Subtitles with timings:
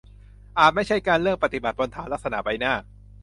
[0.59, 2.73] อาจไม่ใช่การเลือกปฏิบัติบนฐานลักษณะใบหน้า